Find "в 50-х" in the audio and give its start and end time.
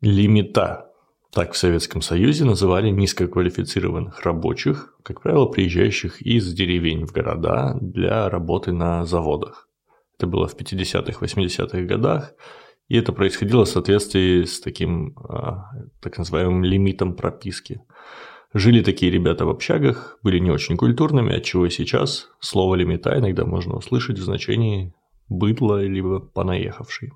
10.46-11.18